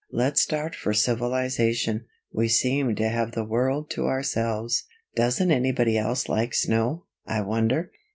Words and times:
Let's 0.11 0.41
start 0.41 0.73
for 0.73 0.95
civilization 0.95 2.05
we 2.33 2.47
seem 2.47 2.95
to 2.95 3.07
have 3.07 3.33
the 3.33 3.43
world 3.45 3.91
to 3.91 4.07
ourselves. 4.07 4.85
Doesn't 5.15 5.51
anybody 5.51 5.95
else 5.95 6.27
like 6.27 6.55
snow, 6.55 7.05
I 7.27 7.41
wonder?" 7.41 7.91